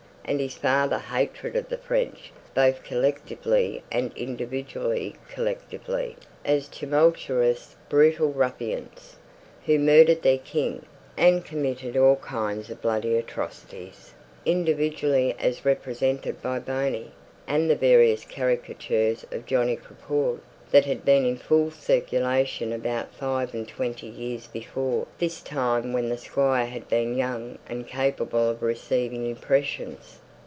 And 0.23 0.39
his 0.39 0.53
father's 0.53 1.01
hatred 1.01 1.57
of 1.57 1.67
the 1.67 1.79
French, 1.79 2.31
both 2.53 2.83
collectively 2.83 3.83
and 3.91 4.13
individually 4.15 5.15
collectively, 5.29 6.15
as 6.45 6.69
tumultuous 6.69 7.75
brutal 7.89 8.31
ruffians, 8.31 9.17
who 9.65 9.77
murdered 9.77 10.21
their 10.21 10.37
king, 10.37 10.85
and 11.17 11.43
committed 11.43 11.97
all 11.97 12.15
kinds 12.17 12.69
of 12.69 12.81
bloody 12.81 13.17
atrocities 13.17 14.13
individually, 14.45 15.35
as 15.37 15.65
represented 15.65 16.41
by 16.41 16.59
"Boney," 16.59 17.11
and 17.45 17.69
the 17.69 17.75
various 17.75 18.23
caricatures 18.23 19.25
of 19.33 19.45
"Johnny 19.45 19.75
Crapaud" 19.75 20.39
that 20.71 20.85
had 20.85 21.03
been 21.03 21.25
in 21.25 21.35
full 21.35 21.69
circulation 21.69 22.71
about 22.71 23.13
five 23.13 23.53
and 23.53 23.67
twenty 23.67 24.07
years 24.07 24.47
before 24.47 25.05
this 25.17 25.41
time, 25.41 25.91
when 25.91 26.07
the 26.07 26.17
Squire 26.17 26.65
had 26.67 26.87
been 26.87 27.13
young 27.17 27.59
and 27.67 27.85
capable 27.85 28.49
of 28.49 28.61
receiving 28.63 29.25
impressions. 29.25 30.19